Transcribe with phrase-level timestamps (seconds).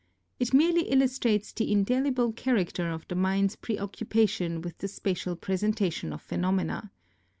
[0.39, 6.11] It merely illustrates the indelible character of the mind's preoccupa tion with the spatial presentation
[6.11, 6.89] of phenomena.